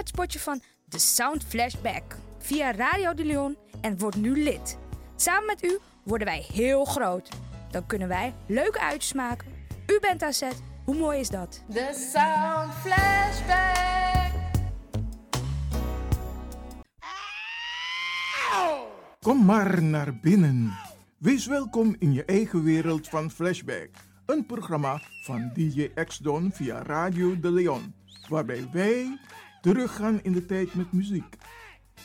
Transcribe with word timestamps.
het 0.00 0.08
spotje 0.08 0.38
van 0.38 0.62
The 0.88 0.98
Sound 0.98 1.44
Flashback 1.44 2.16
via 2.38 2.72
Radio 2.72 3.14
de 3.14 3.24
Leon 3.24 3.56
en 3.80 3.98
word 3.98 4.14
nu 4.14 4.42
lid. 4.42 4.78
Samen 5.16 5.46
met 5.46 5.64
u 5.64 5.78
worden 6.02 6.26
wij 6.26 6.46
heel 6.52 6.84
groot. 6.84 7.28
Dan 7.70 7.86
kunnen 7.86 8.08
wij 8.08 8.34
leuke 8.46 8.80
uitjes 8.80 9.12
maken. 9.12 9.46
U 9.86 9.98
bent 10.00 10.22
aan 10.22 10.32
zet. 10.32 10.62
Hoe 10.84 10.94
mooi 10.94 11.18
is 11.18 11.28
dat? 11.28 11.64
The 11.72 12.10
Sound 12.12 12.74
Flashback. 12.74 14.32
Kom 19.20 19.44
maar 19.44 19.82
naar 19.82 20.20
binnen. 20.20 20.78
Wees 21.18 21.46
welkom 21.46 21.96
in 21.98 22.12
je 22.12 22.24
eigen 22.24 22.62
wereld 22.62 23.08
van 23.08 23.30
Flashback. 23.30 23.88
Een 24.26 24.46
programma 24.46 25.00
van 25.24 25.50
DJ 25.54 25.90
X-Don 26.06 26.50
via 26.52 26.82
Radio 26.82 27.40
de 27.40 27.50
Leon. 27.50 27.94
Waarbij 28.28 28.68
wij 28.72 29.18
teruggaan 29.60 30.22
in 30.22 30.32
de 30.32 30.46
tijd 30.46 30.74
met 30.74 30.92
muziek. 30.92 31.36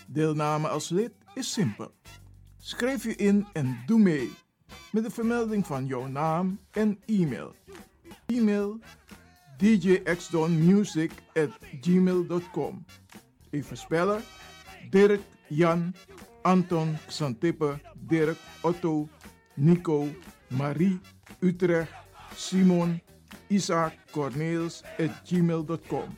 Deelname 0.07 0.68
als 0.68 0.90
lid 0.90 1.12
is 1.34 1.53
simpel. 1.53 1.91
Schrijf 2.57 3.03
je 3.03 3.16
in 3.16 3.47
en 3.53 3.78
doe 3.85 4.00
mee. 4.00 4.31
Met 4.91 5.03
de 5.03 5.09
vermelding 5.09 5.66
van 5.66 5.85
jouw 5.85 6.07
naam 6.07 6.59
en 6.72 7.00
e-mail. 7.06 7.56
E-mail 8.25 8.80
djxdonmusic 9.57 11.12
at 11.34 11.50
gmail.com 11.81 12.85
Even 13.50 13.78
spellen. 13.78 14.22
Dirk, 14.90 15.22
Jan, 15.47 15.94
Anton, 16.41 16.97
Xantippe, 17.07 17.80
Dirk, 18.07 18.38
Otto, 18.62 19.09
Nico, 19.53 20.07
Marie, 20.47 21.00
Utrecht, 21.40 21.94
Simon, 22.35 23.01
Isaac, 23.47 23.94
Corneels 24.12 24.84
gmail.com 25.24 26.18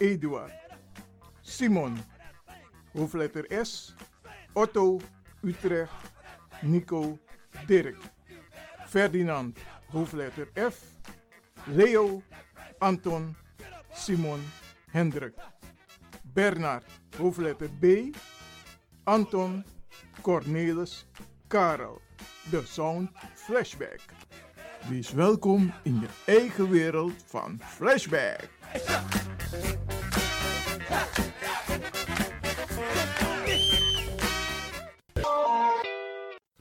Eduard. 0.00 0.52
Simon, 1.42 1.98
hoofdletter 2.92 3.46
S. 3.50 3.94
Otto, 4.52 5.00
Utrecht. 5.42 5.92
Nico, 6.62 7.18
Dirk. 7.66 7.96
Ferdinand, 8.86 9.58
hoofdletter 9.92 10.48
F. 10.54 10.82
Leo, 11.66 12.22
Anton, 12.78 13.34
Simon, 13.94 14.40
Hendrik. 14.90 15.34
Bernard, 16.34 16.84
hoofdletter 17.16 17.68
B. 17.80 18.12
Anton, 19.04 19.64
Cornelis, 20.22 21.06
Karel. 21.48 22.00
De 22.50 22.62
Sound 22.66 23.10
Flashback. 23.34 24.00
Wees 24.88 25.12
welkom 25.12 25.72
in 25.82 26.00
je 26.00 26.08
eigen 26.24 26.70
wereld 26.70 27.12
van 27.26 27.60
Flashback. 27.64 28.48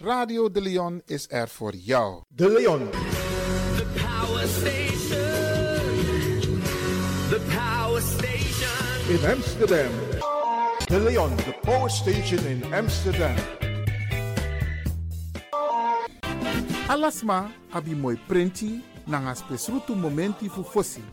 Radio 0.08 0.52
de 0.52 0.62
Leon 0.62 1.02
is 1.06 1.26
er 1.30 1.48
voor 1.48 1.76
jou. 1.76 2.22
De 2.28 2.50
Leon. 2.50 2.90
The 3.76 3.86
power 3.94 4.48
station. 4.48 5.20
The 7.30 7.42
power 7.56 8.02
station. 8.02 9.10
in 9.10 9.32
Amsterdam. 9.32 9.92
De 10.86 11.00
Leon, 11.00 11.36
the 11.36 11.56
power 11.62 11.90
station 11.90 12.48
in 12.48 12.74
Amsterdam. 12.74 13.36
Alasma 16.88 17.52
abi 17.70 17.96
moi 17.96 18.20
prenti 18.28 18.82
nanga 19.06 19.34
spesrutu 19.34 19.96
momenti 19.96 20.50
fu 20.50 20.64
fosi. 20.64 21.04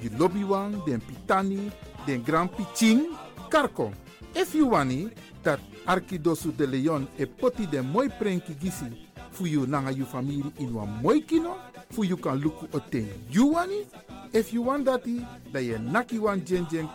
Di 0.00 0.10
lobby 0.16 0.42
wan, 0.42 0.82
den 0.84 1.00
pitani, 1.00 1.70
den 2.06 2.22
grand 2.22 2.50
piching, 2.50 3.08
karko. 3.48 3.92
If 4.34 4.54
you 4.54 4.68
wani, 4.68 5.10
dat 5.44 5.60
Arkidosu 5.86 6.52
de 6.56 6.66
Leon 6.66 7.06
e 7.18 7.26
poti 7.26 7.66
den 7.66 7.86
moi 7.86 8.08
prenki 8.08 8.54
gisi 8.60 8.86
fu 9.32 9.46
you 9.46 9.66
nanga 9.66 9.90
you 9.90 10.06
family 10.06 10.42
in 10.58 10.74
wan 10.74 10.88
moi 11.02 11.20
kino, 11.20 11.56
fu 11.90 12.04
you 12.04 12.16
kan 12.16 12.40
luku 12.40 12.66
oten 12.72 13.08
you 13.30 13.52
wani. 13.52 13.86
If 14.32 14.52
you 14.52 14.62
want 14.62 14.86
dati, 14.86 15.24
da 15.52 15.58
ye 15.60 15.78
naki 15.78 16.18
wan 16.18 16.44
jen 16.44 16.66
jen 16.70 16.88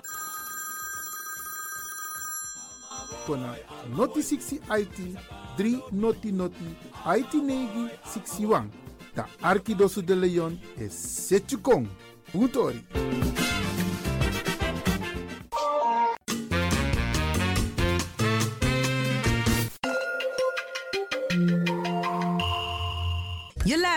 kona 3.25 3.55
noti 3.95 4.21
60 4.21 4.59
IT 4.69 4.97
3 5.57 5.91
noti 5.91 6.31
noti 6.31 6.75
IT 7.05 7.33
negi 7.33 7.89
61. 8.05 8.69
Da 9.15 9.25
Arkidosu 9.41 10.01
de 10.01 10.15
Leon 10.15 10.59
e 10.77 10.89
setjukong. 10.89 11.87
Puntori. 12.31 12.85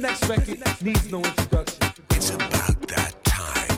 next 0.00 0.26
record 0.28 0.58
needs 0.82 1.10
no 1.12 1.18
introduction. 1.18 1.78
It's 2.10 2.30
about 2.30 2.80
that 2.88 3.14
time. 3.24 3.68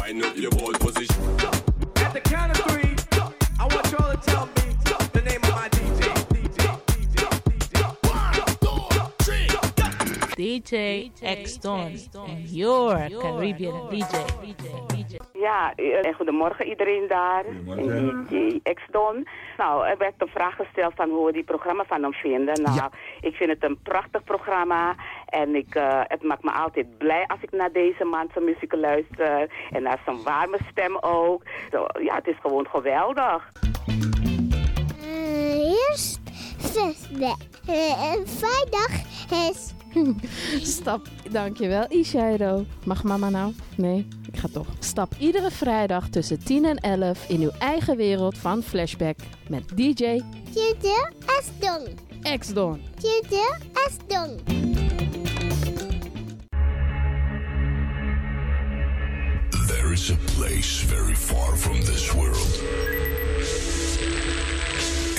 Wind 0.00 0.24
up 0.24 0.36
your 0.36 0.50
ball 0.50 0.72
position. 0.74 1.22
At 1.96 2.12
the 2.12 2.20
count 2.20 2.52
of 2.52 2.64
three, 2.66 2.94
I 3.58 3.64
want 3.64 3.90
y'all 3.90 4.14
to 4.14 4.18
tell 4.18 4.46
me 4.46 4.76
the 5.12 5.22
name 5.22 5.42
of 5.42 5.50
my 5.52 5.68
DJ. 5.70 6.12
DJ 10.36 11.12
X 11.22 11.56
Don 11.56 11.98
and 12.28 12.46
your 12.50 12.94
Caribbean 13.08 13.74
DJ. 13.88 14.75
Ja, 15.46 15.74
eh, 15.74 16.14
goedemorgen 16.14 16.66
iedereen 16.66 17.08
daar. 17.08 17.44
In 18.28 18.60
X-Don. 18.74 19.26
Nou, 19.56 19.86
er 19.86 19.98
werd 19.98 20.14
een 20.18 20.28
vraag 20.28 20.56
gesteld 20.56 20.92
van 20.94 21.10
hoe 21.10 21.26
we 21.26 21.32
die 21.32 21.44
programma 21.44 21.84
van 21.84 22.02
hem 22.02 22.12
vinden. 22.12 22.62
Nou, 22.62 22.90
ik 23.20 23.34
vind 23.34 23.50
het 23.50 23.64
een 23.64 23.78
prachtig 23.82 24.24
programma. 24.24 24.94
En 25.26 25.54
ik, 25.54 25.74
eh, 25.74 26.00
het 26.02 26.22
maakt 26.22 26.42
me 26.42 26.52
altijd 26.52 26.98
blij 26.98 27.24
als 27.26 27.42
ik 27.42 27.52
naar 27.52 27.72
deze 27.72 28.04
man 28.04 28.28
zijn 28.32 28.44
muziek 28.44 28.74
luister. 28.74 29.50
En 29.70 29.82
naar 29.82 30.00
zijn 30.04 30.22
warme 30.22 30.58
stem 30.70 30.96
ook. 31.00 31.42
Zo, 31.70 31.86
ja, 32.00 32.14
het 32.14 32.26
is 32.26 32.38
gewoon 32.40 32.66
geweldig. 32.66 33.52
eerst 35.88 36.20
flashback. 36.58 37.38
Uh, 37.68 38.12
vrijdag 38.24 38.90
is... 39.50 39.74
Stap, 40.76 41.00
dankjewel 41.30 41.86
Ishairo. 41.88 42.64
Mag 42.84 43.02
mama 43.02 43.30
nou? 43.30 43.52
Nee, 43.76 44.08
ik 44.36 44.42
ga 44.42 44.48
toch. 44.52 44.66
Stap 44.78 45.12
iedere 45.18 45.50
vrijdag 45.50 46.08
tussen 46.08 46.44
10 46.44 46.64
en 46.64 46.76
11 46.76 47.28
in 47.28 47.40
uw 47.40 47.50
eigen 47.58 47.96
wereld 47.96 48.38
van 48.38 48.62
Flashback 48.62 49.16
met 49.48 49.62
DJ 49.74 50.22
Tjede 50.52 51.12
Asdong. 51.38 51.88
X-Don. 52.38 52.80
Tjede 53.00 53.58
Asdong. 53.72 54.40
There 59.66 59.92
is 59.92 60.10
a 60.10 60.16
place 60.38 60.84
very 60.86 61.14
far 61.14 61.56
from 61.56 61.80
this 61.80 62.12
world. 62.12 62.62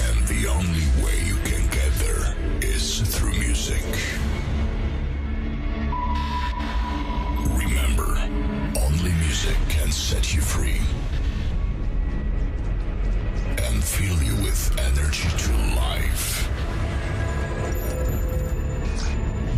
And 0.09 0.27
the 0.27 0.47
only 0.49 0.87
way 1.03 1.25
you 1.25 1.37
can 1.43 1.69
get 1.69 1.91
there 1.99 2.35
is 2.59 3.01
through 3.01 3.37
music. 3.37 4.26
Remember, 7.97 8.79
only 8.79 9.11
music 9.13 9.57
can 9.69 9.91
set 9.91 10.33
you 10.33 10.41
free 10.41 10.81
and 13.63 13.83
fill 13.83 14.21
you 14.23 14.35
with 14.43 14.79
energy 14.79 15.29
to 15.29 15.51
life. 15.75 16.47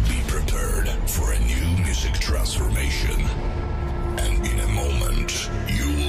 Be 0.07 0.21
prepared 0.27 0.87
for 1.09 1.33
a 1.33 1.39
new 1.39 1.83
music 1.83 2.13
transformation. 2.13 3.19
And 4.19 4.45
in 4.45 4.59
a 4.59 4.67
moment, 4.67 5.49
you 5.67 5.87
will 5.87 6.08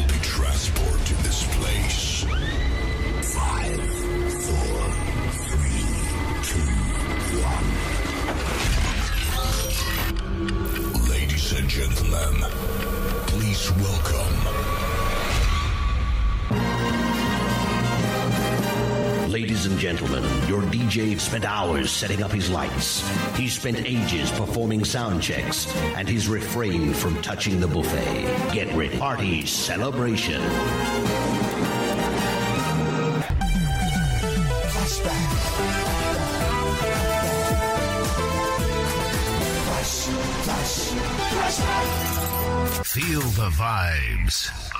spent 21.30 21.44
hours 21.44 21.92
setting 21.92 22.24
up 22.24 22.32
his 22.32 22.50
lights. 22.50 23.08
He 23.36 23.46
spent 23.46 23.86
ages 23.86 24.32
performing 24.32 24.84
sound 24.84 25.22
checks, 25.22 25.72
and 25.94 26.08
he's 26.08 26.26
refrained 26.26 26.96
from 26.96 27.22
touching 27.22 27.60
the 27.60 27.68
buffet. 27.68 28.52
Get 28.52 28.74
ready. 28.74 28.98
Party 28.98 29.46
celebration. 29.46 30.42
Feel 42.82 43.20
the 43.20 43.50
vibes. 43.50 44.79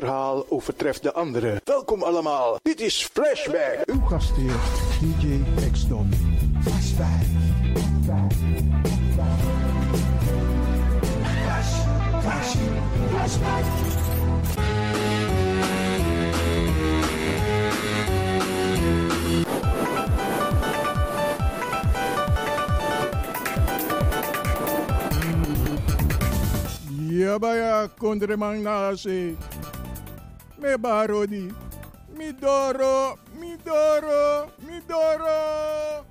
Verhaal 0.00 0.46
overtreft 0.48 1.02
de 1.02 1.12
andere? 1.12 1.60
Welkom 1.64 2.02
allemaal. 2.02 2.58
Dit 2.62 2.80
is 2.80 3.08
Flashback. 3.12 3.82
Uw 3.86 4.00
gastheer, 4.00 4.54
DJ 5.00 5.40
X-Don. 5.72 6.10
Flashback. 6.62 7.24
Ja, 27.08 27.38
baya, 27.38 27.88
kondremang 27.98 28.62
nasi. 28.62 29.36
Me 30.58 30.78
barodi. 30.78 31.52
Midoro, 32.16 33.18
midoro, 33.38 34.50
midoro. 34.66 36.04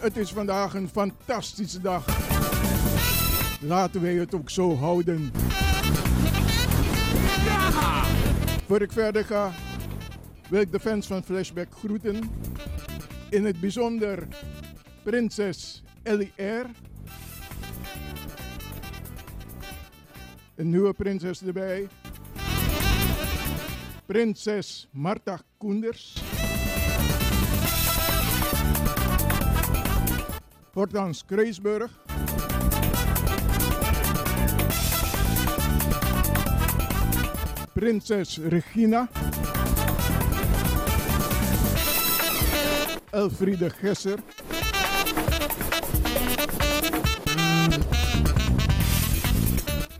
Het 0.00 0.16
is 0.16 0.32
vandaag 0.32 0.74
een 0.74 0.88
fantastische 0.88 1.80
dag. 1.80 2.04
Laten 3.60 4.02
wij 4.02 4.14
het 4.14 4.34
ook 4.34 4.50
zo 4.50 4.76
houden. 4.76 5.32
Voor 8.66 8.82
ik 8.82 8.92
verder 8.92 9.24
ga, 9.24 9.52
wil 10.48 10.60
ik 10.60 10.72
de 10.72 10.80
fans 10.80 11.06
van 11.06 11.22
Flashback 11.22 11.68
groeten. 11.78 12.30
In 13.30 13.44
het 13.44 13.60
bijzonder 13.60 14.26
prinses 15.02 15.82
Ellie 16.02 16.32
R. 16.36 16.66
Een 20.54 20.70
nieuwe 20.70 20.92
prinses 20.92 21.42
erbij. 21.42 21.88
Prinses 24.06 24.88
Marta 24.90 25.40
Koenders. 25.58 26.22
Hortans 30.72 31.24
Kreesburg. 31.24 31.90
Prinses 37.72 38.38
Regina. 38.38 39.08
Elfriede 43.10 43.70
Gesser. 43.70 44.18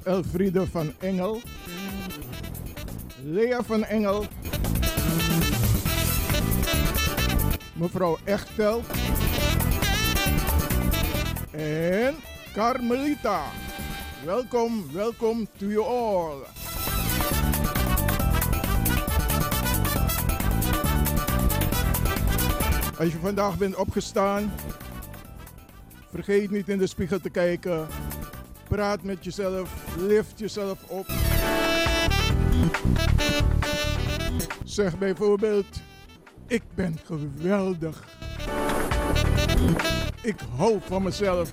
Elfriede 0.05 0.67
van 0.67 0.93
Engel. 0.99 1.41
Lea 3.25 3.63
van 3.63 3.85
Engel. 3.85 4.25
Mevrouw 7.75 8.19
Echtel. 8.25 8.83
En 11.51 12.15
Carmelita. 12.53 13.43
Welkom, 14.25 14.93
welkom 14.93 15.47
to 15.59 15.67
you 15.67 15.85
all. 15.87 16.39
Als 22.99 23.13
je 23.13 23.19
vandaag 23.19 23.59
bent 23.59 23.75
opgestaan, 23.75 24.53
vergeet 26.11 26.51
niet 26.51 26.69
in 26.69 26.79
de 26.79 26.87
spiegel 26.87 27.21
te 27.21 27.31
kijken. 27.31 27.87
Praat 28.73 29.03
met 29.03 29.25
jezelf, 29.25 29.97
lift 29.99 30.39
jezelf 30.39 30.83
op. 30.87 31.07
Zeg 34.65 34.99
bijvoorbeeld, 34.99 35.81
ik 36.47 36.63
ben 36.75 36.99
geweldig. 37.05 38.05
Ik 40.23 40.37
hou 40.57 40.79
van 40.85 41.03
mezelf. 41.03 41.53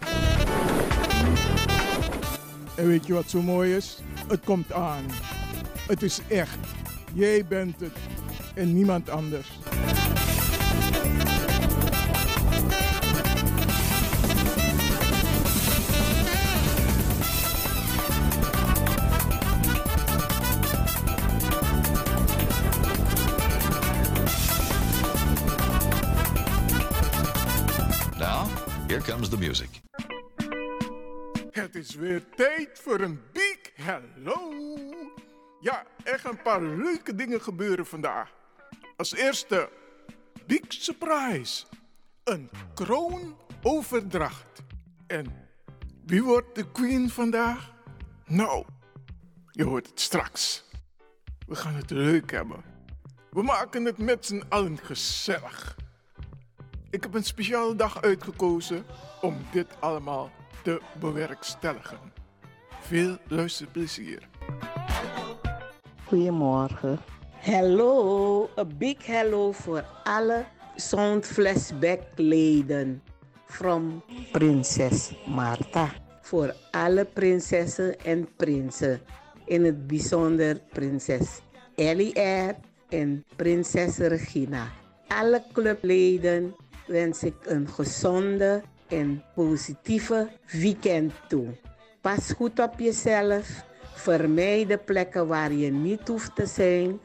En 2.76 2.88
weet 2.88 3.06
je 3.06 3.14
wat 3.14 3.30
zo 3.30 3.42
mooi 3.42 3.76
is? 3.76 4.00
Het 4.28 4.44
komt 4.44 4.72
aan. 4.72 5.04
Het 5.88 6.04
is 6.04 6.20
echt. 6.28 6.58
Jij 7.14 7.46
bent 7.46 7.80
het 7.80 7.98
en 8.56 8.74
niemand 8.74 9.10
anders. 9.10 9.60
Weer 32.00 32.24
tijd 32.36 32.80
voor 32.80 33.00
een 33.00 33.22
big 33.32 33.60
hello. 33.74 34.52
Ja, 35.60 35.86
echt 36.04 36.26
een 36.26 36.42
paar 36.42 36.62
leuke 36.62 37.16
dingen 37.16 37.42
gebeuren 37.42 37.86
vandaag. 37.86 38.32
Als 38.98 39.14
eerste, 39.16 39.70
big 40.46 40.62
surprise. 40.68 41.66
Een 42.24 42.50
kroonoverdracht. 42.74 44.62
En 45.08 45.48
wie 46.06 46.24
wordt 46.24 46.56
de 46.56 46.72
queen 46.72 47.10
vandaag? 47.10 47.74
Nou, 48.26 48.66
je 49.52 49.64
hoort 49.64 49.88
het 49.88 50.00
straks. 50.00 50.64
We 51.48 51.56
gaan 51.56 51.76
het 51.76 51.90
leuk 51.90 52.32
hebben. 52.32 52.64
We 53.30 53.42
maken 53.42 53.86
het 53.86 53.98
met 53.98 54.26
z'n 54.26 54.44
allen 54.50 54.78
gezellig. 54.78 55.78
Ik 56.90 57.04
heb 57.04 57.14
een 57.14 57.24
speciale 57.24 57.76
dag 57.76 58.02
uitgekozen 58.02 58.86
om 59.22 59.38
dit 59.52 59.68
allemaal 59.80 60.32
te 60.64 60.82
bewerkstelligen. 61.00 62.00
Veel 62.82 63.18
luisterplezier. 63.28 64.28
Goedemorgen. 66.06 67.00
Hallo, 67.42 68.50
een 68.56 68.78
big 68.78 69.06
hello 69.06 69.52
voor 69.52 69.86
alle 70.04 70.46
Sound 70.76 71.26
Flashback 71.26 72.02
leden. 72.16 73.02
From 73.46 74.04
Prinses 74.32 75.12
Marta. 75.26 75.90
Voor 76.22 76.56
alle 76.72 77.06
prinsessen 77.06 78.00
en 78.00 78.28
prinsen. 78.36 79.02
In 79.46 79.66
het 79.66 79.88
bijzonder 79.88 80.62
prinses 80.74 81.42
Ellie 81.76 82.20
R. 82.20 82.56
en 82.90 83.26
prinses 83.36 83.98
Regina. 83.98 84.68
Alle 85.08 85.44
clubleden 85.54 86.56
wens 86.88 87.24
ik 87.24 87.36
een 87.44 87.70
gezonde 87.70 88.62
en 88.90 89.24
positieve 89.36 90.30
weekend 90.52 91.14
toe. 91.28 91.48
Pas 92.02 92.32
goed 92.32 92.60
op 92.60 92.80
jezelf. 92.80 93.64
Vermijd 93.94 94.68
de 94.68 94.78
plekken 94.78 95.28
waar 95.28 95.52
je 95.52 95.72
niet 95.72 96.08
hoeft 96.08 96.36
te 96.36 96.46
zijn. 96.46 97.00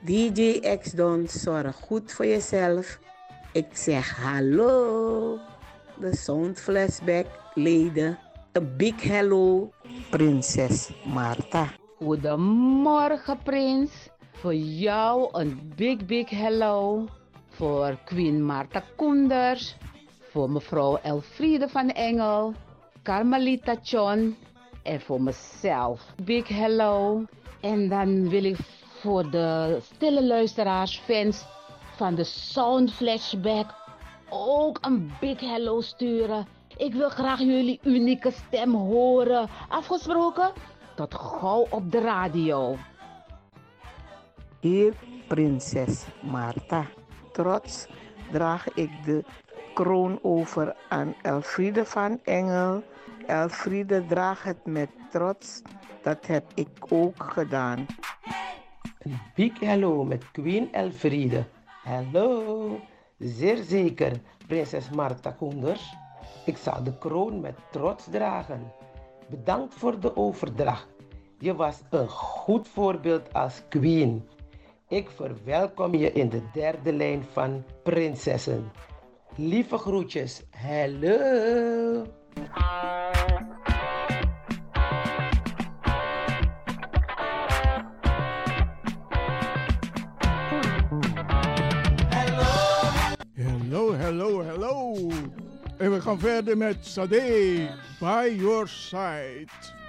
DJ 0.00 0.60
X-Don, 0.80 1.28
zorg 1.28 1.76
goed 1.76 2.12
voor 2.12 2.26
jezelf. 2.26 2.98
Ik 3.52 3.66
zeg 3.72 4.16
hallo. 4.16 5.38
De 6.00 6.16
Sound 6.16 6.60
Flashback 6.60 7.26
leden. 7.54 8.18
Een 8.52 8.76
big 8.76 9.02
hello. 9.02 9.70
Prinses 10.10 10.90
Marta. 11.04 11.68
Goedemorgen, 11.96 13.38
Prins. 13.42 14.08
Voor 14.32 14.54
jou 14.54 15.28
een 15.32 15.72
big, 15.76 16.06
big 16.06 16.30
hello. 16.30 17.04
Voor 17.48 17.98
Queen 18.04 18.44
Marta 18.44 18.82
Koenders. 18.96 19.76
Voor 20.30 20.50
mevrouw 20.50 20.96
Elfriede 20.96 21.68
van 21.68 21.88
Engel. 21.90 22.54
Carmelita 23.02 23.76
John. 23.82 24.36
En 24.82 25.00
voor 25.00 25.22
mezelf. 25.22 26.14
Big 26.22 26.48
hello. 26.48 27.24
En 27.60 27.88
dan 27.88 28.28
wil 28.28 28.44
ik 28.44 28.56
voor 29.00 29.30
de 29.30 29.78
stille 29.94 30.26
luisteraars, 30.26 30.98
fans 30.98 31.44
van 31.96 32.14
de 32.14 32.24
Sound 32.24 32.92
Flashback 32.92 33.74
ook 34.28 34.78
een 34.80 35.12
big 35.20 35.40
hello 35.40 35.80
sturen. 35.80 36.46
Ik 36.76 36.94
wil 36.94 37.08
graag 37.08 37.38
jullie 37.38 37.80
unieke 37.82 38.30
stem 38.30 38.74
horen. 38.74 39.48
Afgesproken? 39.68 40.52
Tot 40.94 41.14
gauw 41.14 41.66
op 41.70 41.90
de 41.90 42.00
radio. 42.00 42.76
Hier 44.60 44.94
prinses 45.28 46.04
Marta. 46.20 46.86
Trots 47.32 47.86
draag 48.32 48.74
ik 48.74 48.90
de 49.04 49.24
kroon 49.80 50.18
over 50.22 50.76
aan 50.88 51.14
Elfriede 51.22 51.84
van 51.84 52.20
Engel. 52.24 52.82
Elfriede 53.26 54.06
draagt 54.06 54.44
het 54.44 54.66
met 54.66 54.88
trots. 55.10 55.62
Dat 56.02 56.26
heb 56.26 56.44
ik 56.54 56.68
ook 56.88 57.22
gedaan. 57.32 57.86
Een 58.98 59.18
big 59.34 59.60
hello 59.60 60.04
met 60.04 60.30
Queen 60.30 60.72
Elfriede. 60.72 61.44
Hallo, 61.84 62.80
zeer 63.18 63.56
zeker, 63.56 64.20
prinses 64.46 64.90
Marta 64.90 65.30
Koenders. 65.30 65.94
Ik 66.44 66.56
zal 66.56 66.82
de 66.82 66.98
kroon 66.98 67.40
met 67.40 67.56
trots 67.70 68.04
dragen. 68.10 68.72
Bedankt 69.30 69.74
voor 69.74 70.00
de 70.00 70.16
overdracht. 70.16 70.88
Je 71.38 71.54
was 71.54 71.80
een 71.90 72.08
goed 72.08 72.68
voorbeeld 72.68 73.32
als 73.32 73.62
queen. 73.68 74.28
Ik 74.88 75.10
verwelkom 75.10 75.94
je 75.94 76.12
in 76.12 76.28
de 76.28 76.42
derde 76.52 76.92
lijn 76.92 77.24
van 77.32 77.64
prinsessen. 77.82 78.70
Lieve 79.40 79.78
groetjes. 79.78 80.42
Hallo. 80.50 82.06
Hello, 93.34 93.92
hello, 93.92 94.42
hello. 94.42 94.94
En 95.78 95.92
we 95.92 96.00
gaan 96.00 96.18
verder 96.18 96.56
met 96.56 96.76
Sade, 96.80 97.68
By 97.98 98.34
Your 98.38 98.68
Side. 98.68 99.79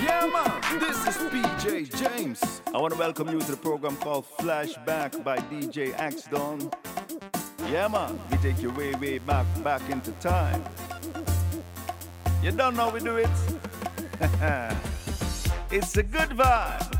Yeah, 0.00 0.30
man, 0.32 0.78
this 0.78 0.96
is 1.08 1.16
PJ 1.16 1.98
James. 1.98 2.62
I 2.72 2.78
want 2.78 2.92
to 2.92 2.98
welcome 3.00 3.28
you 3.30 3.40
to 3.40 3.50
the 3.50 3.56
program 3.56 3.96
called 3.96 4.26
Flashback 4.38 5.24
by 5.24 5.38
DJ 5.38 5.92
X 5.98 6.22
Don. 6.30 6.70
Yeah, 7.68 7.88
man, 7.88 8.16
we 8.30 8.36
take 8.36 8.62
you 8.62 8.70
way, 8.70 8.94
way 8.94 9.18
back, 9.18 9.44
back 9.64 9.82
into 9.90 10.12
time. 10.20 10.62
You 12.44 12.52
don't 12.52 12.76
know 12.76 12.90
we 12.90 13.00
do 13.00 13.16
it? 13.16 13.28
it's 15.72 15.96
a 15.96 16.04
good 16.04 16.30
vibe. 16.30 16.96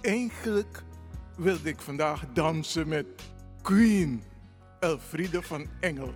Eigenlijk 0.00 0.82
wilde 1.36 1.68
ik 1.68 1.80
vandaag 1.80 2.24
dansen 2.32 2.88
met 2.88 3.06
Queen 3.64 4.22
Elfriede 4.80 5.42
van 5.42 5.66
Engel. 5.80 6.14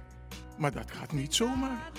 Maar 0.58 0.72
dat 0.72 0.90
gaat 0.90 1.12
niet 1.12 1.34
zomaar. 1.34 1.90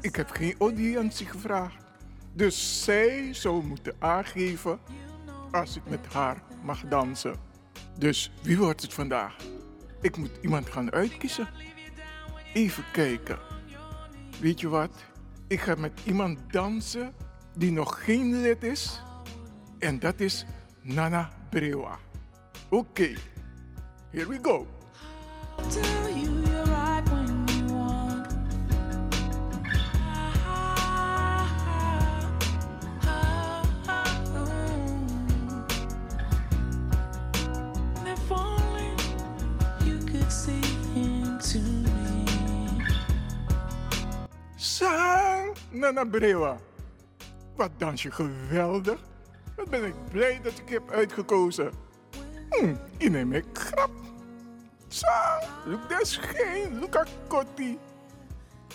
Ik 0.00 0.16
heb 0.16 0.30
geen 0.30 0.54
audiëntie 0.58 1.26
gevraagd. 1.26 1.84
Dus 2.32 2.84
zij 2.84 3.34
zou 3.34 3.64
moeten 3.64 3.94
aangeven 3.98 4.78
als 5.50 5.76
ik 5.76 5.82
met 5.88 6.06
haar 6.12 6.42
mag 6.62 6.80
dansen. 6.80 7.36
Dus 7.98 8.32
wie 8.42 8.58
wordt 8.58 8.82
het 8.82 8.94
vandaag? 8.94 9.36
Ik 10.00 10.16
moet 10.16 10.38
iemand 10.42 10.70
gaan 10.70 10.92
uitkiezen. 10.92 11.48
Even 12.52 12.84
kijken. 12.92 13.38
Weet 14.40 14.60
je 14.60 14.68
wat? 14.68 15.04
Ik 15.48 15.60
ga 15.60 15.74
met 15.74 16.00
iemand 16.04 16.38
dansen 16.52 17.14
die 17.56 17.72
nog 17.72 18.04
geen 18.04 18.40
lid 18.40 18.62
is. 18.62 19.02
En 19.78 19.98
dat 19.98 20.20
is 20.20 20.46
Nana 20.82 21.30
Brewa. 21.50 21.98
Oké, 22.68 23.12
here 24.10 24.28
we 24.28 24.38
go. 24.42 24.75
Nana 45.86 46.04
Brewa. 46.04 46.56
Wat 47.56 47.70
dans 47.76 48.02
je 48.02 48.10
geweldig. 48.10 48.98
Wat 49.56 49.70
ben 49.70 49.84
ik 49.84 49.94
blij 50.10 50.40
dat 50.42 50.52
ik 50.58 50.68
heb 50.68 50.90
uitgekozen. 50.90 51.70
Hm, 52.50 52.74
in 52.96 53.14
een 53.14 53.44
krap. 53.52 53.90
Sang, 54.88 55.42
look 55.64 55.88
dat 55.88 56.20
look 56.80 56.96
at 56.96 57.08
Kotti. 57.26 57.78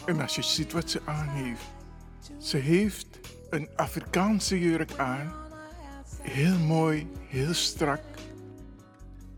En 0.05 0.21
als 0.21 0.35
je 0.35 0.41
ziet 0.41 0.71
wat 0.71 0.89
ze 0.89 1.01
aan 1.05 1.27
heeft. 1.27 1.63
Ze 2.37 2.57
heeft 2.57 3.07
een 3.49 3.69
Afrikaanse 3.75 4.59
jurk 4.59 4.97
aan. 4.97 5.33
Heel 6.21 6.57
mooi, 6.57 7.11
heel 7.27 7.53
strak. 7.53 8.01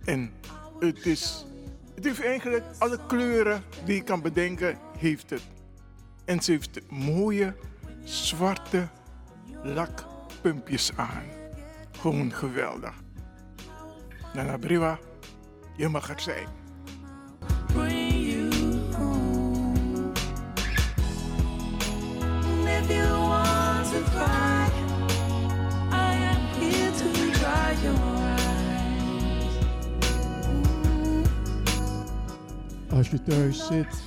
En 0.06 0.34
het 0.80 1.06
is, 1.06 1.46
het 1.96 2.04
heeft 2.04 2.24
eigenlijk 2.24 2.66
alle 2.78 3.00
kleuren 3.08 3.64
die 3.86 3.96
je 3.96 4.04
kan 4.04 4.22
bedenken, 4.22 4.78
heeft 4.98 5.30
het. 5.30 5.44
En 6.26 6.42
ze 6.42 6.52
heeft 6.52 6.90
mooie 6.90 7.56
zwarte 8.04 8.88
lakpumpjes 9.64 10.92
aan. 10.96 11.24
Gewoon 12.00 12.34
geweldig. 12.34 12.94
Nana 14.34 14.58
Briwa, 14.58 15.00
je 15.76 15.88
mag 15.88 16.10
er 16.10 16.20
zijn. 16.20 16.63
Als 33.04 33.12
je 33.12 33.22
thuis 33.22 33.68
zit, 33.68 34.04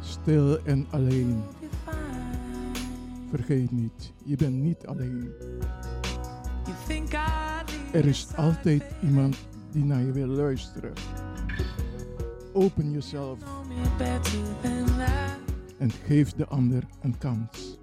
stil 0.00 0.58
en 0.64 0.86
alleen. 0.90 1.42
Vergeet 3.30 3.70
niet, 3.70 4.12
je 4.24 4.36
bent 4.36 4.54
niet 4.54 4.86
alleen. 4.86 5.32
Er 7.92 8.06
is 8.06 8.26
altijd 8.36 8.82
iemand 9.02 9.36
die 9.70 9.84
naar 9.84 10.00
je 10.00 10.12
wil 10.12 10.26
luisteren. 10.26 10.92
Open 12.52 12.90
jezelf 12.90 13.38
en 15.78 15.90
geef 15.90 16.32
de 16.32 16.46
ander 16.46 16.82
een 17.00 17.18
kans. 17.18 17.78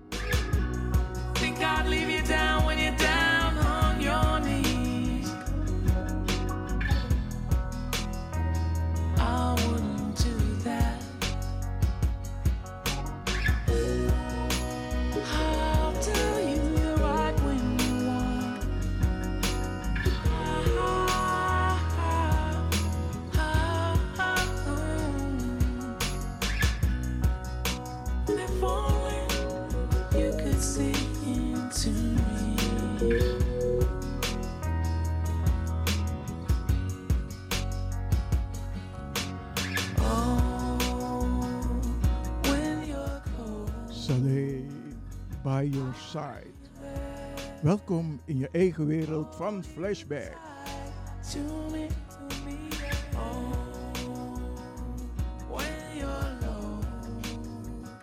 By 45.43 45.63
your 45.63 45.93
side. 45.95 46.53
Welkom 47.61 48.21
in 48.25 48.37
je 48.37 48.49
eigen 48.51 48.85
wereld 48.85 49.35
van 49.35 49.63
Flashback. 49.63 50.37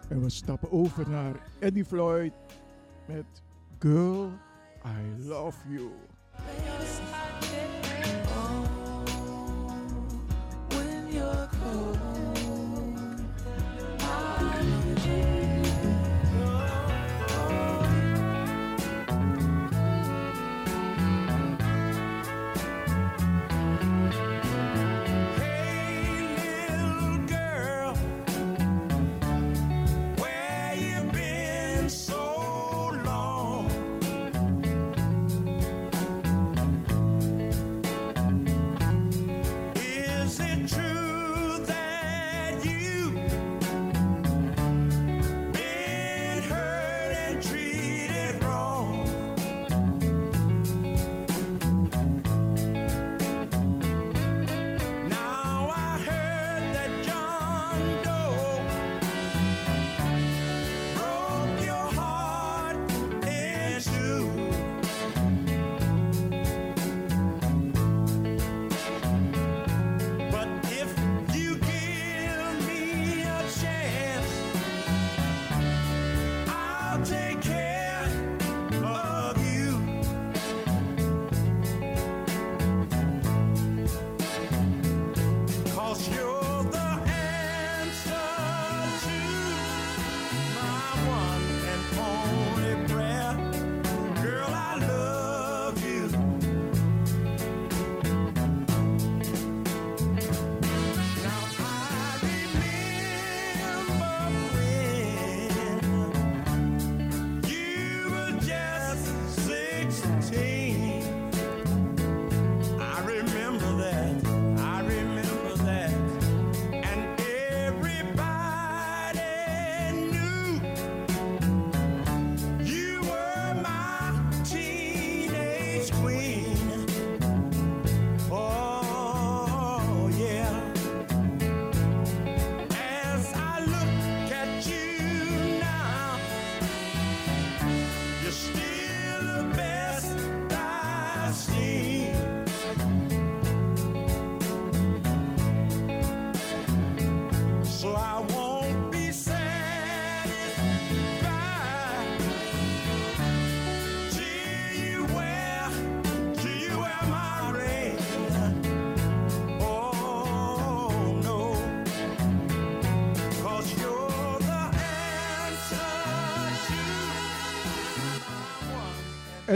En 0.09 0.23
we 0.23 0.31
stappen 0.31 0.73
over 0.73 1.11
naar 1.11 1.35
Eddie 1.59 1.85
Floyd 1.85 2.33
met 3.07 3.43
Girl, 3.79 4.31
I 4.85 5.27
Love 5.27 5.69
You. 5.69 5.91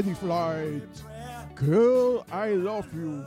Fanny 0.02 0.14
Floyd, 0.14 0.88
Girl, 1.54 2.26
I 2.32 2.48
love 2.54 2.92
you. 2.92 3.24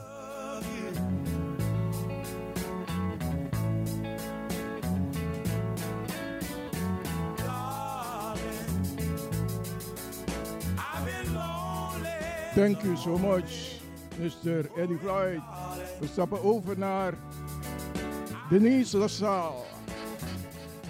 Thank 12.53 12.83
you 12.83 12.97
so 12.97 13.17
much, 13.17 13.79
Mr. 14.19 14.67
Eddie 14.77 14.97
Floyd. 14.97 15.41
We 16.01 16.07
stappen 16.07 16.43
over 16.43 16.77
naar 16.77 17.13
Denise 18.49 18.97
LaSalle. 18.97 19.63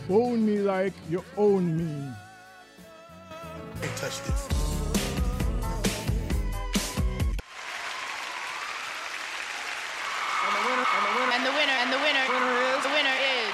Own 0.10 0.45
me 0.45 0.60
like 0.62 0.95
you 1.08 1.24
own 1.36 1.76
me. 1.76 2.12
I 3.84 3.88
touch 4.00 4.21
this. 4.24 4.64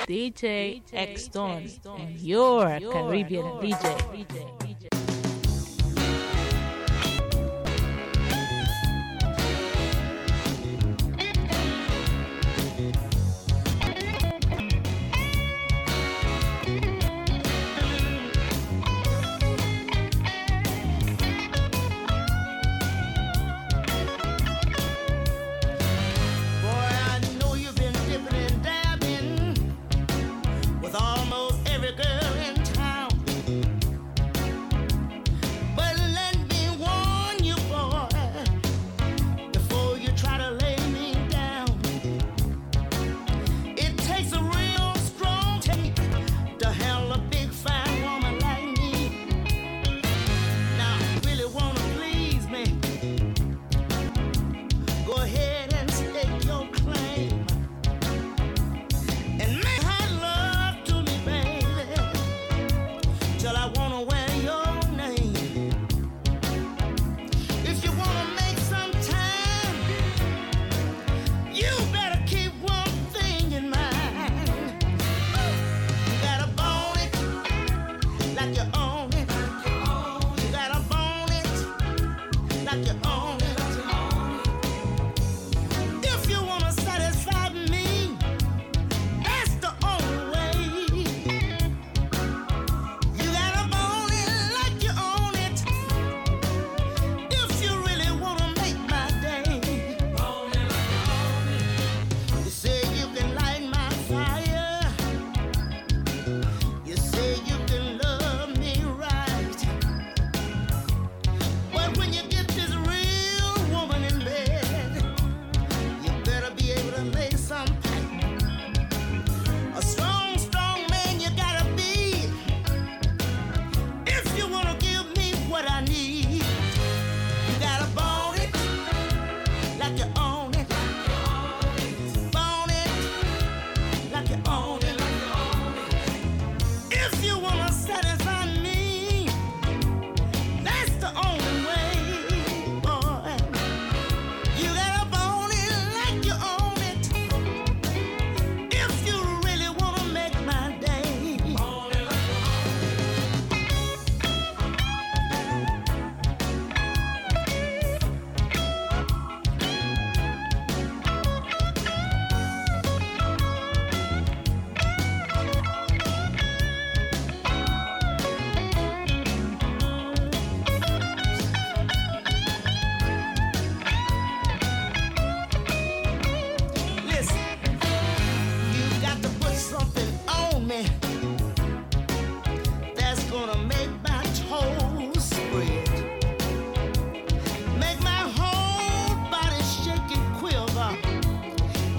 DJ, 0.08 0.82
DJ 0.82 0.82
X 0.94 1.28
Don, 1.28 1.70
and 2.00 2.20
your, 2.20 2.78
your 2.78 2.92
Caribbean, 2.94 3.44
DJ. 3.44 3.98
DJ. 4.28 4.71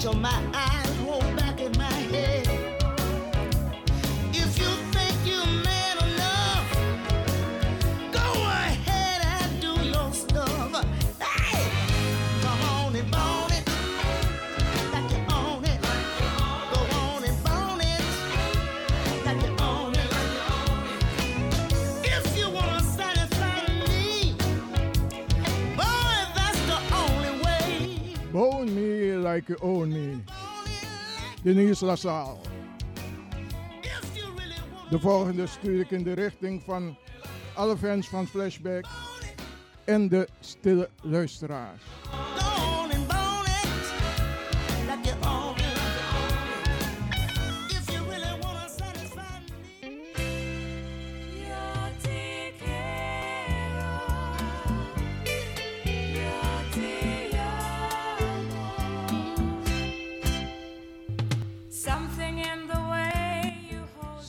Your 0.03 0.13
my 0.15 0.37
eyes. 0.53 0.72
like 29.33 29.53
De 31.43 31.53
me. 31.53 32.41
De 34.89 34.99
volgende 34.99 35.47
stuur 35.47 35.79
ik 35.79 35.91
in 35.91 36.03
de 36.03 36.13
richting 36.13 36.63
van 36.63 36.97
alle 37.55 37.77
fans 37.77 38.09
van 38.09 38.27
Flashback 38.27 38.85
en 39.85 40.09
de 40.09 40.27
stille 40.39 40.89
luisteraars. 41.01 41.81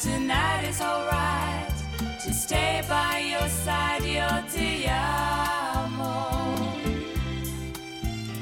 tonight 0.00 0.64
is 0.68 0.80
alright 0.80 1.72
to 2.22 2.32
stay 2.32 2.82
by 2.88 3.18
your 3.18 3.48
side, 3.48 4.04
yo 4.04 4.28
te 4.52 4.86
amo. 4.88 6.56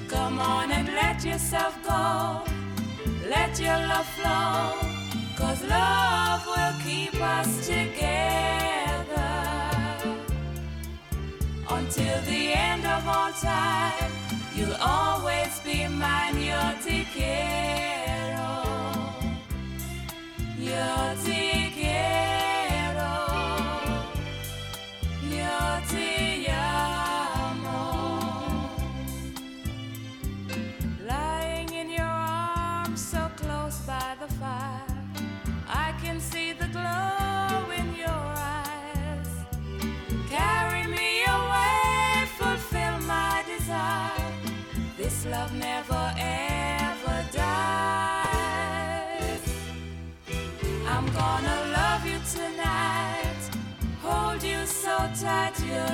Come 0.08 0.40
on 0.40 0.72
and 0.72 0.88
let 0.88 1.24
yourself 1.24 1.78
go, 1.84 2.42
let 3.28 3.58
your 3.60 3.78
love 3.86 4.08
flow, 4.16 4.74
cause 5.36 5.62
love 5.68 6.44
will 6.46 6.74
keep 6.82 7.14
us 7.20 7.66
together 7.66 9.04
until 11.70 12.20
the 12.22 12.52
end 12.52 12.84
of 12.84 13.06
all 13.06 13.32
time. 13.32 14.23
You'll 14.56 14.76
always 14.80 15.58
be 15.64 15.88
mine, 15.88 16.40
yo 16.40 16.60
te 16.84 17.04
quiero. 17.12 18.62
Yo 20.56 21.14
te 21.24 21.72
quiero. 21.74 23.12
Yo 25.28 25.80
te 25.90 26.23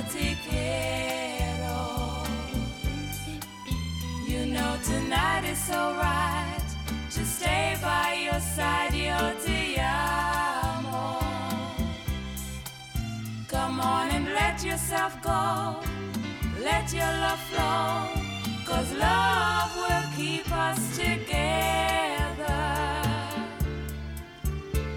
te 0.08 0.36
quiero. 0.48 2.24
You 4.26 4.46
know 4.46 4.78
tonight 4.84 5.44
is 5.44 5.58
so 5.58 5.94
right 5.94 6.68
to 7.10 7.24
stay 7.24 7.76
by 7.82 8.14
your 8.24 8.40
side, 8.40 8.94
yo 8.94 9.34
te 9.44 9.76
amo. 9.78 11.20
Come 13.48 13.80
on 13.80 14.10
and 14.10 14.26
let 14.32 14.64
yourself 14.64 15.20
go, 15.22 15.76
let 16.62 16.92
your 16.92 17.12
love 17.24 17.40
flow, 17.50 18.08
cause 18.64 18.92
love 18.94 19.70
will 19.76 20.08
keep 20.16 20.50
us 20.52 20.96
together 20.96 21.36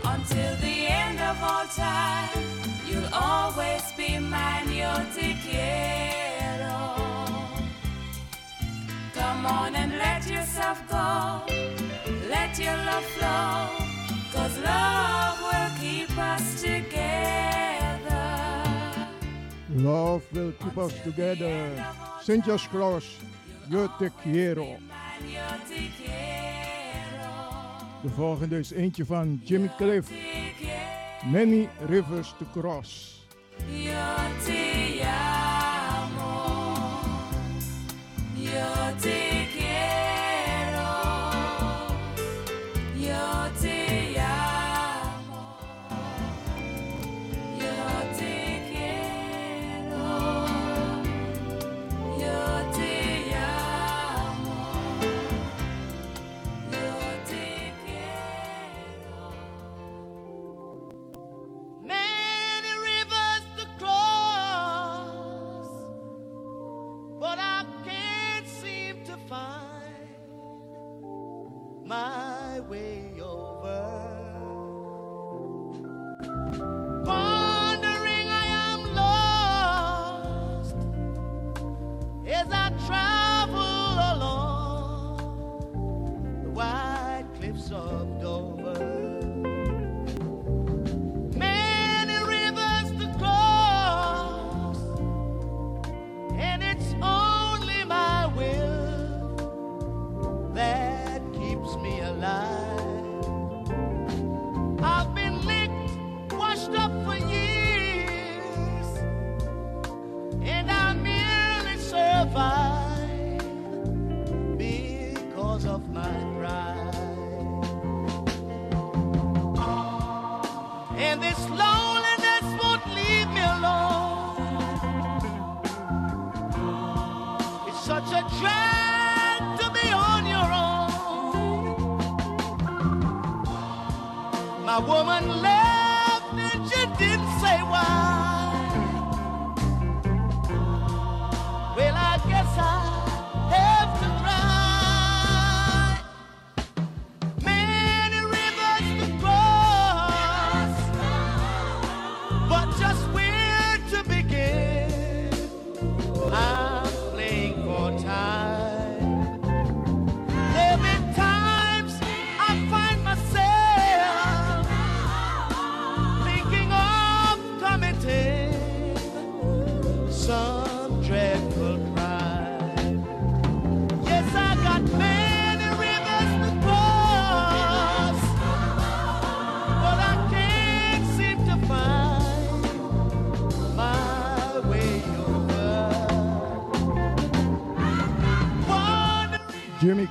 until 0.06 0.56
the 0.58 0.88
end 0.88 1.20
of 1.20 1.38
all 1.44 1.66
time. 1.68 2.63
You'll 2.94 3.14
always 3.14 3.82
be 3.98 4.20
mine, 4.20 4.72
yo 4.72 4.94
te 5.16 5.36
quiero. 5.42 6.96
Come 9.16 9.46
on 9.48 9.76
and 9.76 9.94
let 9.98 10.30
yourself 10.30 10.80
go, 10.88 11.42
let 12.30 12.60
your 12.60 12.78
love 12.86 13.06
flow, 13.16 13.68
cause 14.32 14.60
love 14.60 15.42
will 15.42 15.72
keep 15.82 16.16
us 16.20 16.62
together. 16.62 18.14
Love 19.76 20.24
will 20.32 20.52
keep 20.52 20.78
us 20.78 20.94
together. 21.04 21.86
Cynthia's 22.22 22.68
Cross. 22.68 23.06
Yo 23.70 23.88
te 23.98 24.12
quiero. 24.22 24.78
De 28.02 28.10
volgende 28.10 28.60
is 28.60 28.72
eentje 28.72 29.06
van 29.06 29.42
Jimmy 29.44 29.72
Cliff. 29.78 30.33
Many 31.26 31.70
Rivers 31.88 32.34
to 32.40 32.46
Cross. 32.46 33.22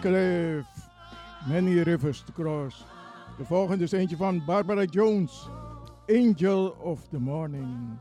Cliff. 0.03 0.67
Many 1.49 1.83
Rivers 1.83 2.23
to 2.25 2.33
Cross. 2.33 2.85
De 3.37 3.45
volgende 3.45 3.85
is 3.85 3.93
eentje 3.93 4.17
van 4.17 4.43
Barbara 4.47 4.85
Jones. 4.85 5.49
Angel 6.09 6.77
of 6.81 7.01
the 7.11 7.19
Morning. 7.19 7.99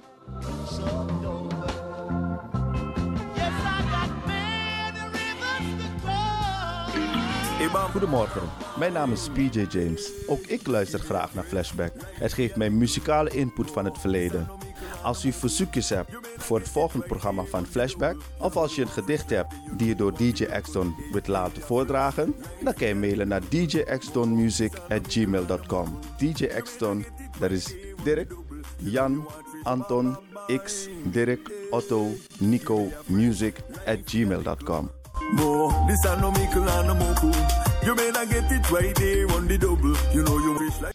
Goedemorgen, 7.92 8.42
mijn 8.78 8.94
naam 8.94 9.12
is 9.12 9.30
PJ 9.30 9.66
James. 9.70 10.12
Ook 10.28 10.40
ik 10.40 10.68
luister 10.68 11.00
graag 11.00 11.34
naar 11.34 11.44
Flashback. 11.44 11.92
Het 12.14 12.34
geeft 12.34 12.56
mij 12.56 12.70
muzikale 12.70 13.30
input 13.30 13.72
van 13.72 13.86
het 13.86 13.98
verleden. 13.98 14.61
Als 15.04 15.26
u 15.26 15.32
verzoekjes 15.32 15.90
hebt 15.90 16.12
voor 16.38 16.60
het 16.60 16.70
volgende 16.70 17.06
programma 17.06 17.44
van 17.44 17.66
Flashback, 17.66 18.16
of 18.38 18.56
als 18.56 18.76
je 18.76 18.82
een 18.82 18.88
gedicht 18.88 19.30
hebt 19.30 19.54
die 19.78 19.88
je 19.88 19.96
door 19.96 20.18
DJ 20.18 20.44
Exton 20.44 20.96
wilt 21.12 21.28
laten 21.28 21.62
voordragen, 21.62 22.36
dan 22.64 22.74
kan 22.74 22.88
je 22.88 22.96
mailen 22.96 23.28
naar 23.28 23.42
djextonmusic@gmail.com. 23.50 26.00
DJ 26.18 26.46
Exton, 26.46 27.06
dat 27.40 27.52
is 27.52 27.74
Dirk, 28.04 28.34
Jan, 28.78 29.28
Anton, 29.64 30.18
X, 30.64 30.88
Dirk, 31.04 31.52
Otto, 31.70 32.08
Nico, 32.38 32.88
music 33.06 33.56
at 33.86 34.00
gmail.com. 34.06 34.92
You 37.84 37.96
may 37.96 38.12
not 38.12 38.28
get 38.28 38.52
it 38.52 38.70
right 38.70 38.96
the 38.96 39.58
double. 39.58 39.96
You 40.14 40.24
know 40.24 40.40
you 40.40 40.54
wish 40.60 40.91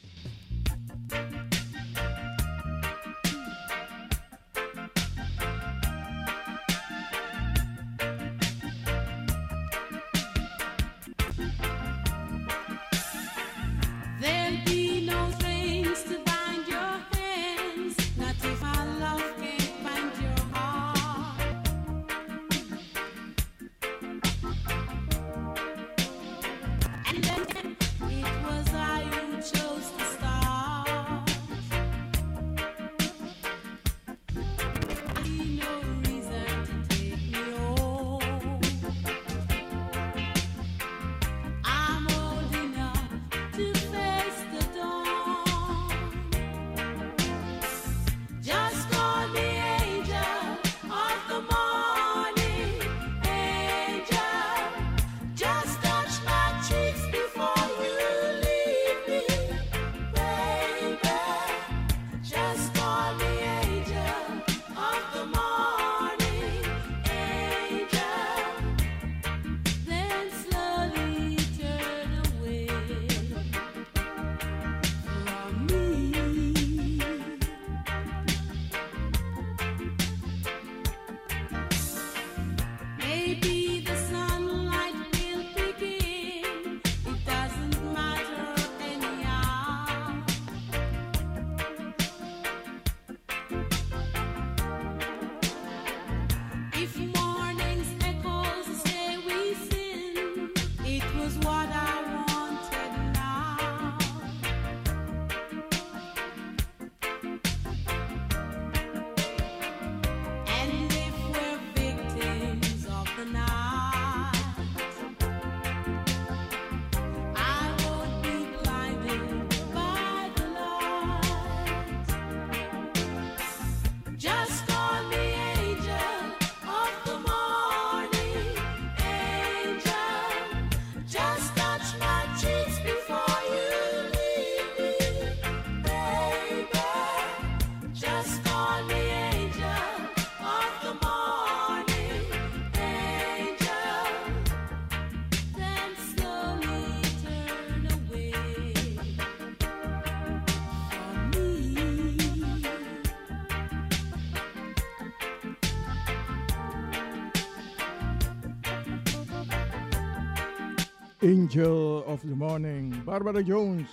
Angel 161.27 162.05
of 162.07 162.21
the 162.23 162.37
Morning, 162.37 163.03
Barbara 163.05 163.43
Jones, 163.43 163.89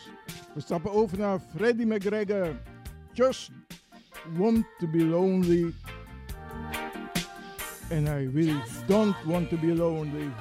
we 0.54 0.62
stappen 0.62 0.92
over 0.92 1.18
naar 1.18 1.40
Freddie 1.56 1.86
McGregor, 1.86 2.56
Just 3.14 3.52
Want 4.38 4.66
to 4.80 4.88
Be 4.88 5.04
Lonely, 5.04 5.74
and 7.90 8.08
I 8.08 8.30
Really 8.34 8.62
Don't 8.88 9.16
Want 9.26 9.50
to 9.50 9.58
Be 9.58 9.74
Lonely. 9.76 10.32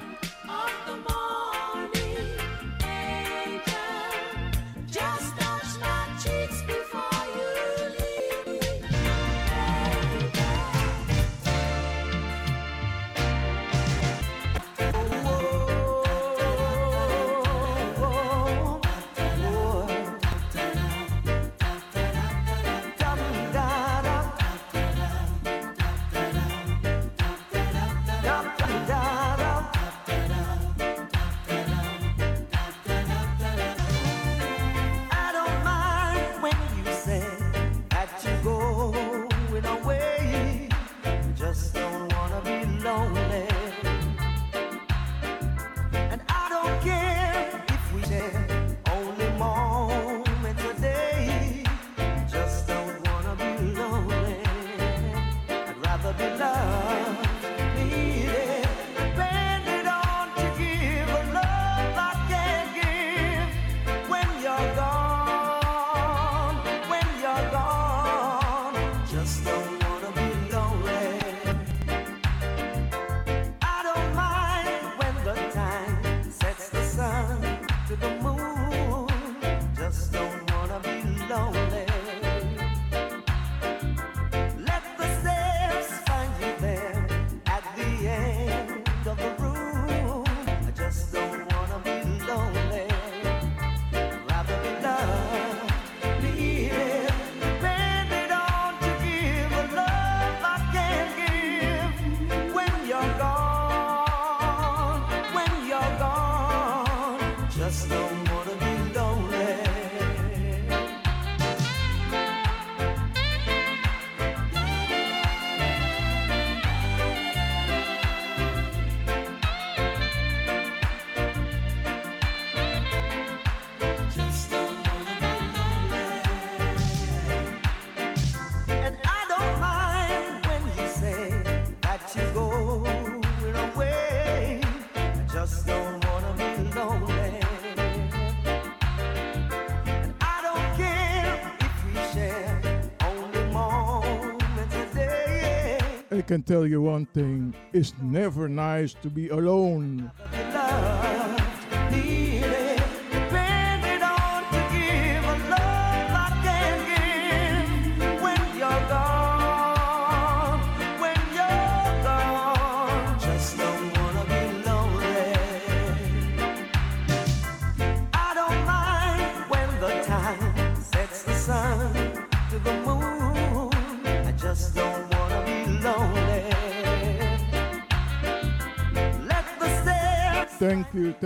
can 146.33 146.41
tell 146.41 146.65
you 146.65 146.81
one 146.81 147.05
thing 147.05 147.53
it's 147.73 147.93
never 148.01 148.49
nice 148.49 148.95
to 148.95 149.07
be 149.07 149.29
alone. 149.29 150.11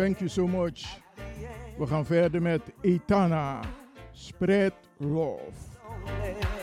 Thank 0.08 0.22
you 0.22 0.30
so 0.30 0.48
much. 0.48 0.86
We 1.78 1.88
gaan 1.88 2.06
verder 2.06 2.42
met 2.42 2.62
Etana. 2.82 3.60
Spread 4.12 4.74
love. 4.98 6.57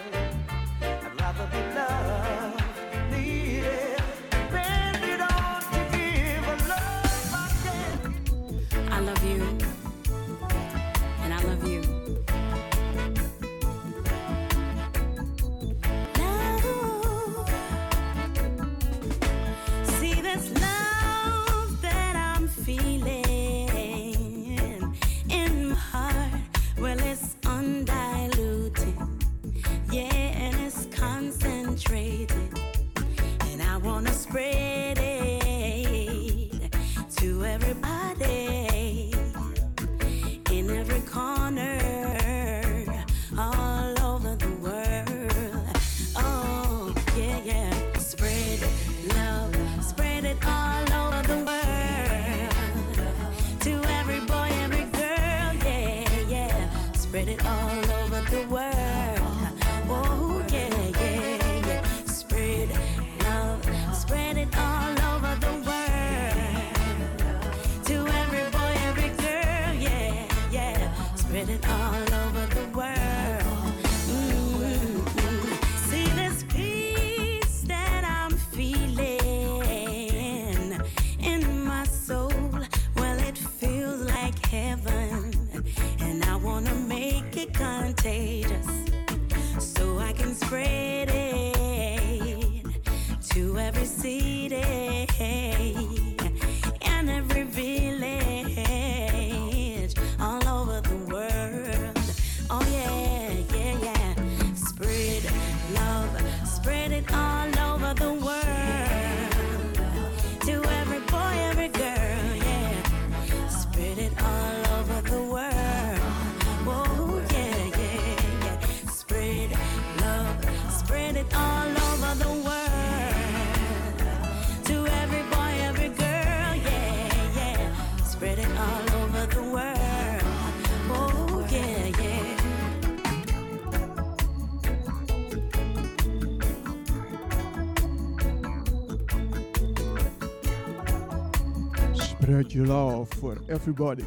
spread 142.34 142.52
your 142.52 142.66
love 142.66 143.08
for 143.10 143.38
everybody. 143.48 144.04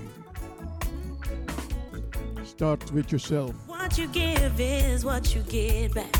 Start 2.43 2.91
with 2.91 3.09
yourself. 3.09 3.53
What 3.67 3.97
you 3.97 4.07
give 4.07 4.59
is 4.59 5.05
what 5.05 5.33
you 5.33 5.41
get 5.43 5.93
back. 5.93 6.13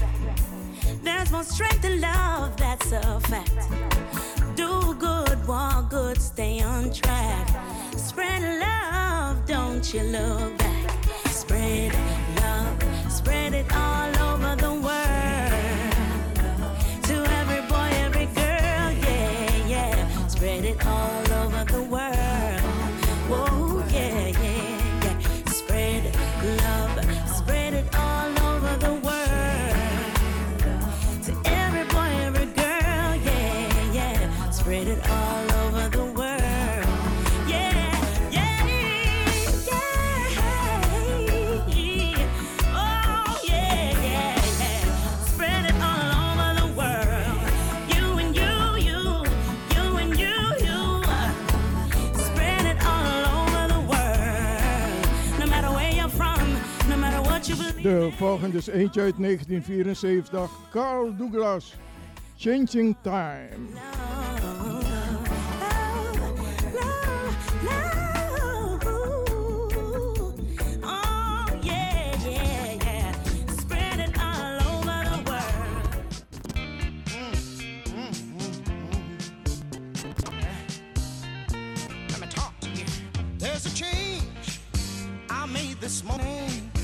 There's 1.04 1.30
more 1.34 1.44
strength 1.44 1.84
in 1.84 2.00
love, 2.00 2.56
that's 2.56 2.94
a 2.94 3.20
fact. 3.32 3.60
Do 4.56 4.96
good, 4.98 5.46
walk 5.46 5.90
good, 5.90 6.22
stay 6.22 6.62
on 6.62 6.94
track. 6.94 7.46
Spread 7.98 8.42
love, 8.62 9.46
don't 9.46 9.94
you 9.94 10.04
look 10.04 10.58
back. 10.60 11.06
Spread 11.26 11.94
love, 12.38 13.12
spread 13.12 13.54
it 13.54 13.66
all. 13.76 14.07
De 57.88 58.12
volgende 58.12 58.58
is 58.58 58.68
eentje 58.68 59.02
uit 59.02 59.18
1974, 59.18 60.50
Carl 60.72 61.16
Douglas, 61.16 61.76
Changing 62.38 62.96
Time. 63.02 63.48
There's 83.40 83.66
a 83.66 83.70
change 83.70 84.60
I 85.30 85.46
made 85.46 85.80
this 85.80 86.04
morning. 86.04 86.77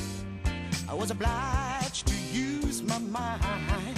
I 0.93 0.95
was 0.95 1.09
obliged 1.09 2.05
to 2.05 2.13
use 2.31 2.83
my 2.83 2.99
mind. 2.99 3.97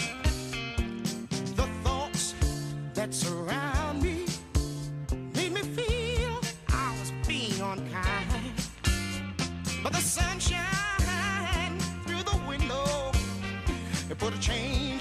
The 1.58 1.68
thoughts 1.84 2.34
that 2.93 3.14
surround 3.14 4.02
me 4.02 4.26
made 5.34 5.52
me 5.52 5.62
feel 5.62 6.39
I 6.70 6.98
was 6.98 7.12
being 7.28 7.60
unkind. 7.60 8.54
But 9.84 9.91
the 9.91 10.00
sunshine 10.00 11.78
through 12.08 12.24
the 12.24 12.39
window, 12.48 13.12
it 14.10 14.18
put 14.18 14.34
a 14.34 14.39
change. 14.39 14.95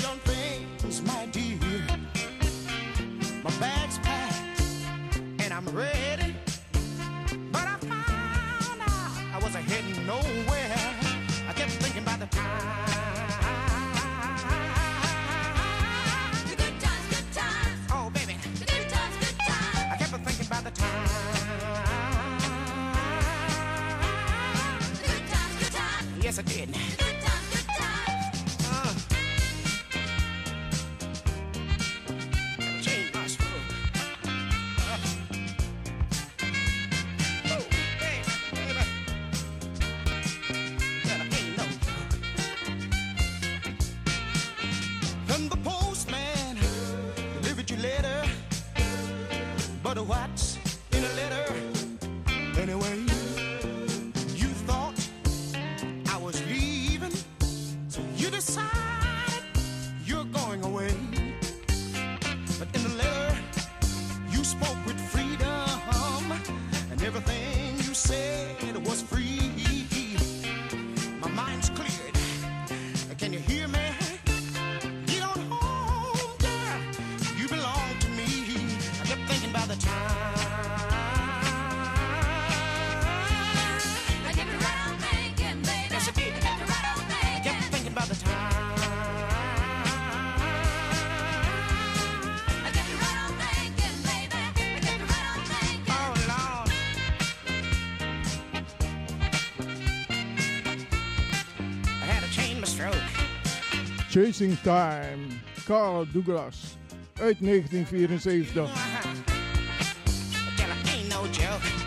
Chasing 104.15 104.57
Time, 104.62 105.27
Carl 105.65 106.07
Douglas 106.12 106.77
uit 107.21 107.37
1974. 107.41 108.71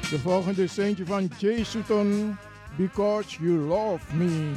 De 0.09 0.19
volgende 0.19 0.63
is 0.63 0.78
eentje 0.78 1.05
van 1.05 1.30
Jay 1.38 1.63
Sutton, 1.63 2.38
Because 2.78 3.43
You 3.43 3.57
Love 3.57 4.15
Me. 4.15 4.51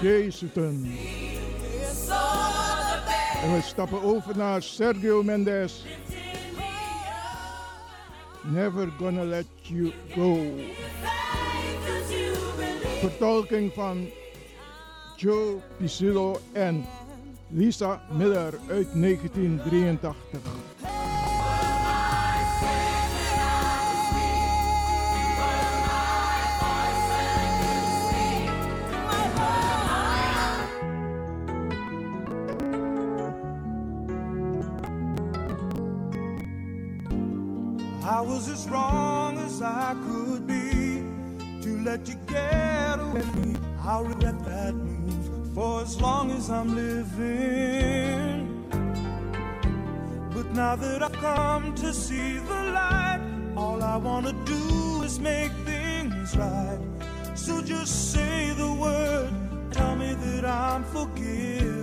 Jason, 0.00 0.86
En 3.42 3.52
we 3.52 3.60
stappen 3.62 4.02
over 4.02 4.36
naar 4.36 4.62
Sergio 4.62 5.22
Mendes. 5.22 5.84
Never 8.42 8.88
gonna 8.98 9.24
let 9.24 9.46
you 9.62 9.92
go. 10.14 10.38
Vertolking 13.00 13.72
van 13.72 14.08
Joe 15.16 15.56
Pisillo 15.76 16.40
en 16.52 16.84
Lisa 17.48 18.02
Miller 18.10 18.54
uit 18.68 18.88
1983. 18.94 20.97
I'm 46.50 46.74
living. 46.74 48.46
But 50.32 50.46
now 50.52 50.76
that 50.76 51.02
I've 51.02 51.12
come 51.12 51.74
to 51.74 51.92
see 51.92 52.38
the 52.38 52.62
light, 52.72 53.20
all 53.56 53.82
I 53.82 53.96
want 53.96 54.26
to 54.26 54.32
do 54.44 55.02
is 55.02 55.18
make 55.20 55.52
things 55.64 56.36
right. 56.36 56.78
So 57.34 57.60
just 57.62 58.12
say 58.12 58.54
the 58.56 58.72
word, 58.72 59.30
tell 59.72 59.96
me 59.96 60.14
that 60.14 60.44
I'm 60.44 60.84
forgiven. 60.84 61.77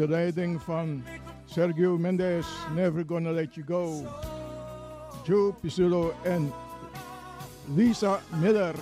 The 0.00 0.08
writing 0.08 0.58
from 0.58 1.04
Sergio 1.46 1.98
Mendes, 2.00 2.46
Never 2.72 3.04
Gonna 3.04 3.32
Let 3.32 3.54
You 3.54 3.64
Go. 3.64 4.08
Joe 5.26 5.54
Pizzulo, 5.62 6.14
and 6.24 6.50
Lisa 7.76 8.22
Miller. 8.40 8.74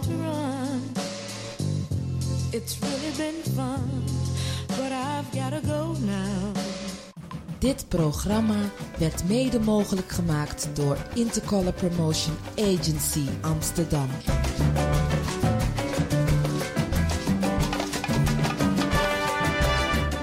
to 0.00 0.10
run. 0.10 0.82
It's 2.50 2.78
really 2.80 3.12
been 3.16 3.42
fun, 3.54 4.04
but 4.66 4.92
I've 4.92 5.62
go 5.66 5.96
now. 6.00 6.54
Dit 7.58 7.88
programma 7.88 8.70
werd 8.98 9.28
mede 9.28 9.60
mogelijk 9.60 10.12
gemaakt 10.12 10.68
door 10.72 10.96
Intercolor 11.14 11.72
Promotion 11.72 12.36
Agency 12.58 13.24
Amsterdam. 13.40 14.08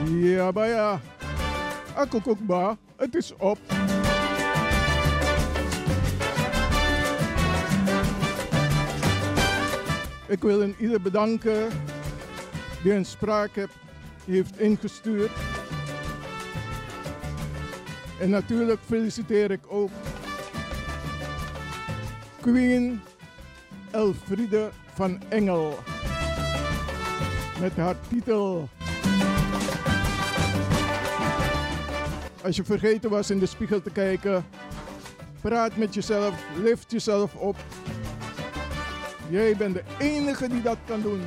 Ja, 0.05 0.51
maar 0.51 0.68
ja. 0.68 1.01
Akkoekba, 1.95 2.78
het 2.97 3.16
is 3.16 3.34
op. 3.38 3.57
Ik 10.34 10.41
wil 10.41 10.61
een 10.61 10.75
ieder 10.79 11.01
bedanken 11.01 11.67
die 12.84 12.93
een 12.93 13.05
spraak 13.05 13.51
heeft 14.25 14.59
ingestuurd. 14.59 15.31
En 18.19 18.29
natuurlijk 18.29 18.79
feliciteer 18.86 19.51
ik 19.51 19.59
ook 19.67 19.89
Queen 22.41 23.01
Elfriede 23.91 24.69
van 24.93 25.21
Engel 25.29 25.77
met 27.59 27.75
haar 27.75 27.95
titel. 28.09 28.69
Als 32.43 32.55
je 32.55 32.63
vergeten 32.63 33.09
was 33.09 33.29
in 33.29 33.39
de 33.39 33.45
spiegel 33.45 33.81
te 33.81 33.91
kijken, 33.91 34.45
praat 35.41 35.75
met 35.75 35.93
jezelf, 35.93 36.43
lift 36.63 36.91
jezelf 36.91 37.36
op. 37.36 37.55
Jij 39.34 39.55
bent 39.55 39.73
de 39.73 39.84
enige 39.99 40.47
die 40.47 40.61
dat 40.61 40.77
kan 40.86 41.01
doen. 41.01 41.21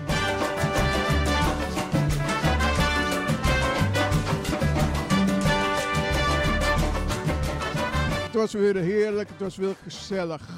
Het 8.24 8.34
was 8.34 8.52
weer 8.52 8.76
heerlijk, 8.76 9.28
het 9.28 9.40
was 9.40 9.57
weer 9.57 9.74
gezellig. 9.82 10.48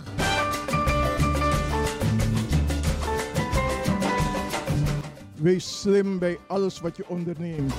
Wees 5.34 5.80
slim 5.80 6.18
bij 6.18 6.38
alles 6.46 6.80
wat 6.80 6.96
je 6.96 7.09
onderneemt. 7.09 7.74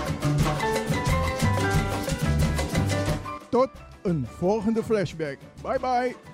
Tot 3.49 3.69
een 4.01 4.27
volgende 4.37 4.83
flashback. 4.83 5.37
Bye 5.61 5.79
bye. 5.79 6.28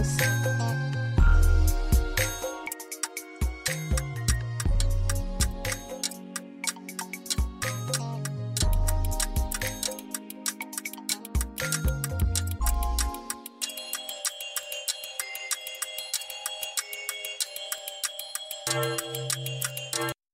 house. 0.00 0.29